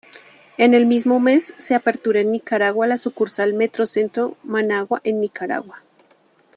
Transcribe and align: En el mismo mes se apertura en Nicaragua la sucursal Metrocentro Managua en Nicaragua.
En 0.57 0.73
el 0.73 0.87
mismo 0.87 1.19
mes 1.19 1.53
se 1.59 1.75
apertura 1.75 2.21
en 2.21 2.31
Nicaragua 2.31 2.87
la 2.87 2.97
sucursal 2.97 3.53
Metrocentro 3.53 4.35
Managua 4.41 4.99
en 5.03 5.21
Nicaragua. 5.21 5.83